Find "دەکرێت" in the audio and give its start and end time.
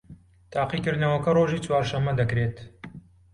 2.19-2.57